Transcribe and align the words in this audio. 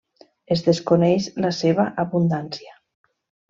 Es 0.55 0.63
desconeix 0.67 1.29
la 1.47 1.53
seva 1.59 1.87
abundància. 2.07 2.77